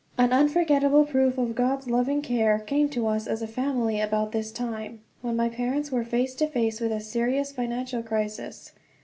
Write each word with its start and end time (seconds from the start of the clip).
An 0.17 0.33
unforgetable 0.33 1.05
proof 1.05 1.37
of 1.37 1.53
God's 1.53 1.87
loving 1.87 2.23
care 2.23 2.57
came 2.57 2.89
to 2.89 3.05
us 3.05 3.27
as 3.27 3.43
a 3.43 3.47
family 3.47 4.01
about 4.01 4.31
this 4.31 4.51
time, 4.51 5.01
when 5.21 5.35
my 5.35 5.47
parents 5.47 5.91
were 5.91 6.03
face 6.03 6.33
to 6.37 6.47
face 6.47 6.81
with 6.81 6.91
a 6.91 6.99
serious 6.99 7.51
financial 7.51 8.01
crisis. 8.01 8.71